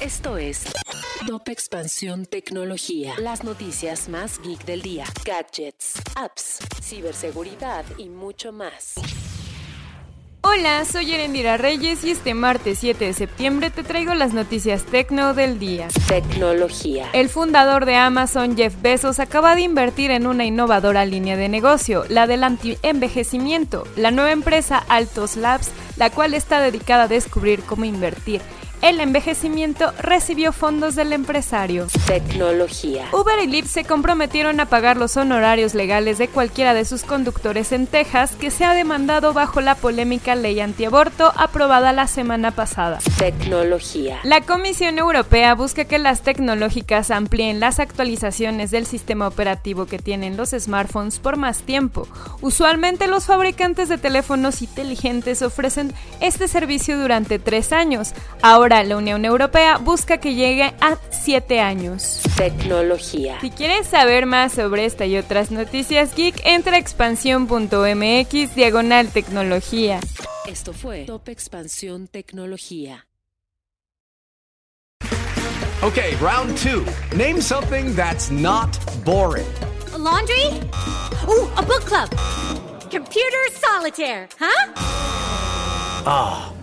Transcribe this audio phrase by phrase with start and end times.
[0.00, 0.66] Esto es
[1.26, 3.14] Top Expansión Tecnología.
[3.18, 5.04] Las noticias más geek del día.
[5.24, 8.94] Gadgets, apps, ciberseguridad y mucho más.
[10.42, 15.34] Hola, soy Erendira Reyes y este martes 7 de septiembre te traigo las noticias tecno
[15.34, 15.88] del día.
[16.06, 17.08] Tecnología.
[17.12, 22.04] El fundador de Amazon, Jeff Bezos, acaba de invertir en una innovadora línea de negocio,
[22.08, 23.88] la del anti-envejecimiento.
[23.96, 28.40] La nueva empresa Altos Labs, la cual está dedicada a descubrir cómo invertir
[28.82, 31.86] el envejecimiento recibió fondos del empresario.
[32.06, 33.06] Tecnología.
[33.12, 37.72] Uber y Lyft se comprometieron a pagar los honorarios legales de cualquiera de sus conductores
[37.72, 42.98] en Texas que se ha demandado bajo la polémica ley antiaborto aprobada la semana pasada.
[43.18, 44.20] Tecnología.
[44.22, 50.36] La Comisión Europea busca que las tecnológicas amplíen las actualizaciones del sistema operativo que tienen
[50.36, 52.06] los smartphones por más tiempo.
[52.40, 58.12] Usualmente los fabricantes de teléfonos inteligentes ofrecen este servicio durante tres años.
[58.42, 62.20] Ahora la Unión Europea busca que llegue a 7 años.
[62.36, 63.38] Tecnología.
[63.40, 70.00] Si quieres saber más sobre esta y otras noticias geek, entra a expansión.mx diagonal tecnología.
[70.46, 73.06] Esto fue Top Expansión Tecnología.
[75.80, 76.84] Okay, round two.
[77.16, 79.46] Name something that's not boring.
[79.94, 80.46] A laundry?
[81.28, 82.10] Ooh, a book club.
[82.90, 84.72] Computer solitaire, huh?
[86.04, 86.52] Ah.